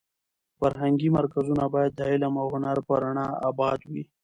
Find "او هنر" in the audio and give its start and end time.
2.41-2.77